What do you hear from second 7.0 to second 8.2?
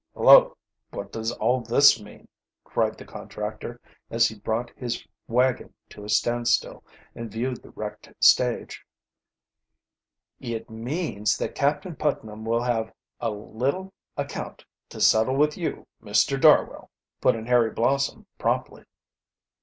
and viewed the wrecked